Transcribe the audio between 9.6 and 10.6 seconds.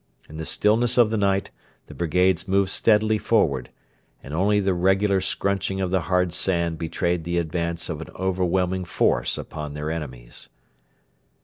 their enemies.